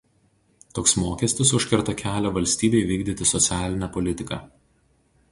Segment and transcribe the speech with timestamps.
[0.77, 4.41] Toks mokestis užkerta kelią valstybei vykdyti socialinę politiką.